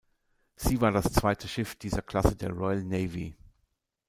Sie 0.55 0.81
war 0.81 0.91
das 0.91 1.13
zweite 1.13 1.47
Schiff 1.47 1.75
dieser 1.75 2.01
Klasse 2.01 2.35
der 2.35 2.49
Royal 2.49 2.83
Navy. 2.83 3.35